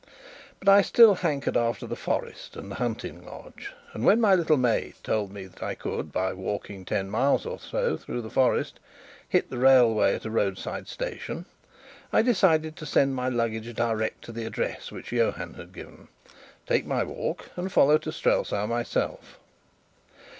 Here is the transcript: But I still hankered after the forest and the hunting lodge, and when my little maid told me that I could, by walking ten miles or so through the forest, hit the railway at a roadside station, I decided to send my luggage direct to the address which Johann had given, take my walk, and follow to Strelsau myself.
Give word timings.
But 0.57 0.67
I 0.67 0.81
still 0.81 1.13
hankered 1.13 1.55
after 1.55 1.85
the 1.85 1.95
forest 1.95 2.55
and 2.55 2.71
the 2.71 2.75
hunting 2.81 3.23
lodge, 3.23 3.71
and 3.93 4.03
when 4.03 4.19
my 4.19 4.33
little 4.33 4.57
maid 4.57 4.95
told 5.03 5.31
me 5.31 5.45
that 5.45 5.61
I 5.61 5.75
could, 5.75 6.11
by 6.11 6.33
walking 6.33 6.85
ten 6.85 7.07
miles 7.07 7.45
or 7.45 7.59
so 7.59 7.97
through 7.97 8.23
the 8.23 8.31
forest, 8.31 8.79
hit 9.29 9.51
the 9.51 9.59
railway 9.59 10.15
at 10.15 10.25
a 10.25 10.31
roadside 10.31 10.87
station, 10.87 11.45
I 12.11 12.23
decided 12.23 12.75
to 12.77 12.85
send 12.87 13.13
my 13.13 13.29
luggage 13.29 13.71
direct 13.75 14.23
to 14.23 14.31
the 14.31 14.45
address 14.45 14.91
which 14.91 15.11
Johann 15.11 15.53
had 15.53 15.71
given, 15.71 16.07
take 16.65 16.87
my 16.87 17.03
walk, 17.03 17.51
and 17.55 17.71
follow 17.71 17.99
to 17.99 18.11
Strelsau 18.11 18.65
myself. 18.65 19.37